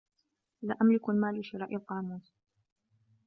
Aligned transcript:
لا 0.61 0.77
أملك 0.81 1.09
المال 1.09 1.39
لشراء 1.39 1.75
القاموس. 1.75 2.33